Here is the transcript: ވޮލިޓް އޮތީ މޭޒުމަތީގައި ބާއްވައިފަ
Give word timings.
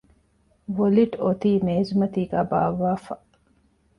ވޮލިޓް 0.75 1.15
އޮތީ 1.23 1.51
މޭޒުމަތީގައި 1.65 2.47
ބާއްވައިފަ 2.51 3.13